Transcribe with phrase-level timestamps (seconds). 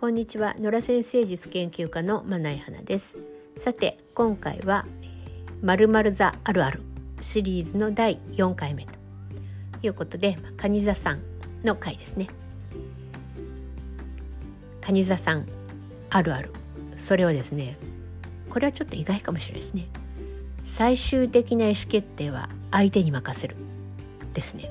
[0.00, 0.54] こんにちは。
[0.58, 3.18] 野良先生術研究家のまない花です。
[3.58, 4.86] さて今回は
[5.60, 6.80] まるまる座あるある
[7.20, 8.92] シリーズの第4回目と
[9.82, 11.20] いうことで蟹座さん
[11.64, 12.28] の回ですね。
[14.80, 15.46] 蟹座さん
[16.08, 16.50] あるある。
[16.96, 17.76] それはですね
[18.48, 19.86] これはちょっと意外かもしれないですね。
[20.64, 23.54] 最終的な意思決定は相手に任せる
[24.32, 24.70] ですね。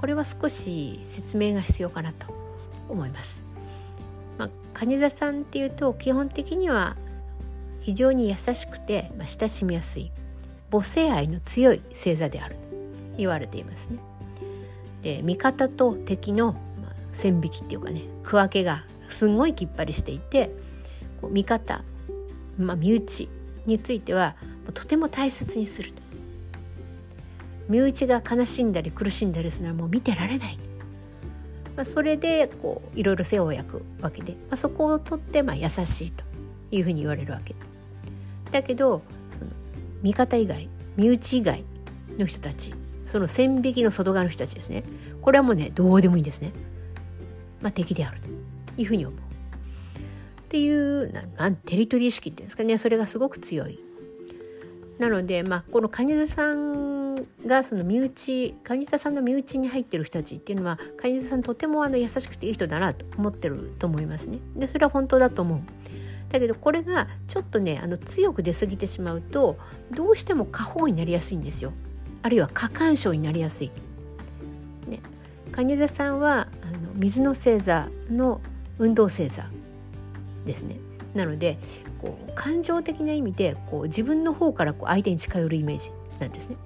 [0.00, 2.34] これは少し説明が必要かなと
[2.88, 3.45] 思います、
[4.76, 6.96] 蟹座さんっていうと基本的には
[7.80, 10.12] 非常に優しくて、まあ、親しみやすい
[10.70, 12.56] 母性愛の強い星座である。
[12.56, 12.60] と
[13.18, 13.98] 言われていますね。
[15.02, 20.50] で味方と敵の、ま、線引きっていうかね区分けがすんごいきっぱりしていて
[21.20, 21.82] こう味方、
[22.58, 23.28] まあ、身内
[23.64, 24.36] については
[24.74, 26.02] とても大切にすると。
[27.68, 30.58] 身内が悲しんだり苦しんだりするのはもう見てられない。
[31.76, 36.24] まあ、それでこういろいろ世話を焼くわけで、まあ、そこをとってまあ優しいと
[36.70, 37.54] いうふうに言われるわけ。
[38.50, 39.50] だけどその
[40.02, 41.64] 味方以外身内以外
[42.16, 42.72] の人たち
[43.04, 44.84] その線引きの外側の人たちですね。
[45.20, 46.52] これはもうねどうでもいいんですね、
[47.60, 48.28] まあ、敵であると
[48.78, 49.18] いうふうに思う。
[49.18, 49.22] っ
[50.48, 52.78] ていうなんテリトリー意識っていうんですかね。
[52.78, 53.80] それがすごく強い。
[54.98, 56.85] なので、まあ、この蟹座さん
[57.46, 64.38] がその身内蟹座さんの身内に入ってる人たちっていうのは蟹座さんとてもあの優しくていい人だなと思ってると思いますね。
[64.56, 65.60] でそれは本当だと思う。
[66.30, 69.56] だけどこれがちょっとねあの強く出過ぎてしまうと
[69.92, 71.72] どうしても過保になりやすいんですよ。
[72.22, 73.70] あるいは過干渉になりやすい。
[74.88, 75.00] ね、
[75.52, 78.40] 蟹座さんはあの水の星座の
[78.78, 79.48] 運動星座
[80.44, 80.78] ですね。
[81.14, 81.58] なので
[82.02, 86.56] こう感情的な意味でこう自分の方からこう相手に近寄るイメージなんですね。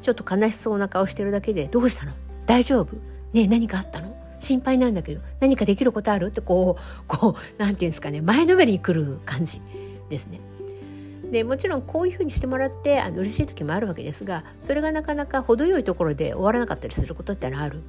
[0.00, 2.12] ちょっと悲しそうな顔してるだけで「どうしたの？
[2.46, 2.96] 大丈夫？
[3.32, 4.16] ね何かあったの？
[4.38, 9.60] 心配なんだけど何かできることある?」ってこう こう何て言うんですかね前のめりに来る感じ
[10.08, 10.40] ですね。
[11.30, 17.82] でもちろんこういうふうにしてもらってあの嬉しい時もあるわけですがそれがなかなか程よいところで終わらなかったりすることってある。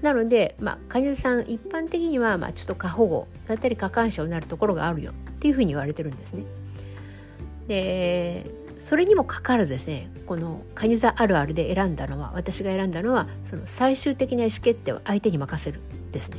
[0.00, 6.44] なので、まあ、患者さん一般的には、まあ、ちょっと過保護だったり過干渉になるところがあるよっていうふうに言われてるんですね。
[7.68, 8.44] で
[8.78, 15.80] それにもかかわらずですねこの蟹座あるあるで選んだのは私が選んだのはその最終的な意思決定は相手に任せる
[16.10, 16.38] ですね。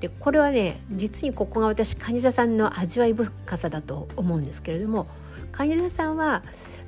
[0.00, 5.06] でこれはね実にここが私蟹座さんの味わい深さだと思うんですけれども
[5.52, 6.42] 蟹座さんは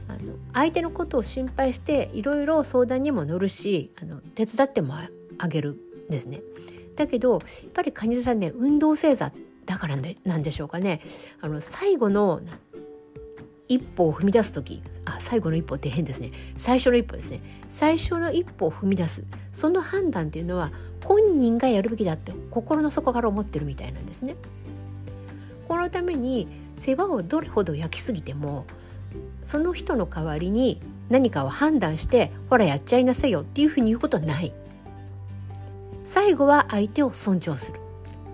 [0.08, 4.94] あの相手のことを心配していろいろ相談にも乗るしあの手伝っても
[5.38, 6.42] あげるんですね。
[6.96, 7.40] だけどやっ
[7.72, 9.32] ぱり蟹座さんね運動星座
[9.66, 11.00] だからなんでしょうかね
[11.40, 12.40] あの最後の
[13.72, 16.30] 一歩を踏み出す時あ最後の一歩って変ですね。
[16.56, 17.40] 最初の一歩ですね。
[17.70, 19.24] 最初の一歩を踏み出す。
[19.50, 20.70] その判断っていうのは
[21.04, 24.36] 本人がやるべきだって心の底から思ってるみたいなんですね。
[25.66, 28.66] このために世話をどれほど焼きすぎても
[29.42, 34.52] その人の代わりに何かを判断してほらやっちゃいなさいよっていうふうに言うことはない。
[36.04, 37.78] 最後は相手を尊重する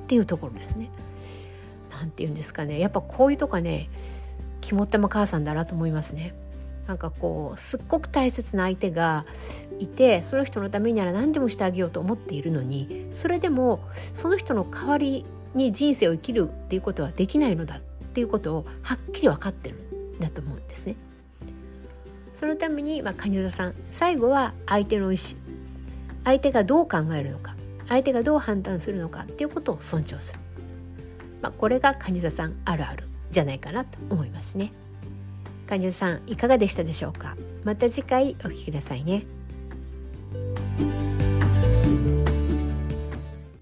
[0.05, 0.91] っていうところですね。
[1.91, 2.79] なんて言うんですかね。
[2.79, 3.89] やっぱこういうとかね
[4.69, 6.35] 肝っ玉母さんだなと思いますね。
[6.87, 9.25] なんかこうすっごく大切な相手が
[9.79, 19.77] いてその人のためになら何でもしてあげようと思っているのにそれでもその人の代わりに人生を生きるっていうことはできないのだっていうことをはっきり分かってる
[20.17, 20.97] んだと思うんですね。
[22.33, 25.39] そのために、まあ、蟹座さん最後は相手の意思
[26.25, 27.57] 相手がどう考えるのか
[27.89, 30.41] 相手がどう判断するのかっていうことを尊重する、
[31.43, 34.73] まあ、これが蟹座さんあるあるじゃないかなと思いますね。
[35.67, 37.37] 患者さんいかがでしたでしょうか？
[37.65, 39.25] また次回お聴きくださいね。